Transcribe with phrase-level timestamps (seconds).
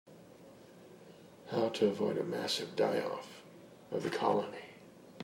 [1.51, 3.43] How to avoid a massive die-off
[3.91, 4.65] of the colony.